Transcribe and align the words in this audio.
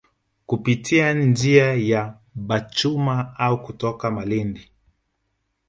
Kupitia 0.45 1.13
njia 1.13 1.73
ya 1.73 2.17
Bachuma 2.35 3.35
au 3.37 3.63
kutoka 3.63 4.11
Malindi 4.11 4.71